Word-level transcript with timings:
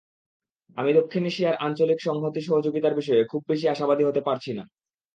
আমি 0.77 0.91
দক্ষিণ 0.93 1.23
এশিয়ার 1.25 1.55
আঞ্চলিক 1.57 1.99
সংহতি-সহযোগিতার 2.01 2.93
বিষয়ে 2.93 3.23
খুব 3.23 3.41
বেশি 3.47 3.65
আশাবাদী 3.67 4.03
হতে 4.05 4.21
পারছি 4.21 4.51
না। 4.53 4.63